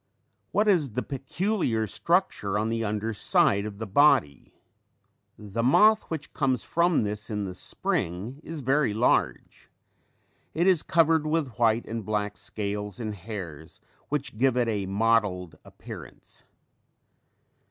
What 0.51 0.67
is 0.67 0.93
the 0.93 1.03
peculiar 1.03 1.85
structure 1.85 2.57
on 2.57 2.69
the 2.69 2.83
under 2.83 3.13
side 3.13 3.67
of 3.67 3.77
the 3.77 3.85
body? 3.85 4.51
The 5.37 5.61
moth 5.61 6.09
which 6.09 6.33
comes 6.33 6.63
from 6.63 7.03
this 7.03 7.29
in 7.29 7.45
the 7.45 7.53
spring 7.53 8.39
is 8.43 8.61
very 8.61 8.95
large. 8.95 9.69
It 10.55 10.65
is 10.65 10.81
covered 10.81 11.27
with 11.27 11.59
white 11.59 11.85
and 11.85 12.03
black 12.03 12.35
scales 12.35 12.99
and 12.99 13.13
hairs 13.13 13.79
which 14.09 14.39
give 14.39 14.57
it 14.57 14.67
a 14.67 14.87
mottled 14.87 15.59
appearance. 15.63 16.45